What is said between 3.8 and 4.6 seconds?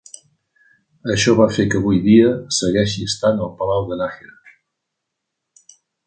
de Nájera.